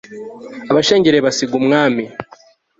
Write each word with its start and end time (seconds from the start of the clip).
abashengereye 0.71 1.21
basiga 1.27 1.53
umwami 1.61 2.03